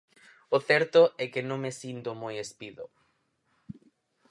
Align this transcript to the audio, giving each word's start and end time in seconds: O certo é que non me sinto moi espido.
O 0.55 0.57
certo 0.69 1.01
é 1.23 1.25
que 1.33 1.45
non 1.49 1.59
me 1.63 1.71
sinto 1.81 2.09
moi 2.21 2.35
espido. 2.45 2.85